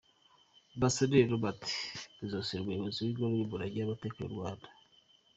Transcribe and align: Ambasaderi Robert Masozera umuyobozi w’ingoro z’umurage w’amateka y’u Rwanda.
Ambasaderi 0.75 1.31
Robert 1.31 1.63
Masozera 2.19 2.61
umuyobozi 2.63 2.99
w’ingoro 3.01 3.31
z’umurage 3.37 3.77
w’amateka 3.79 4.17
y’u 4.19 4.33
Rwanda. 4.35 4.67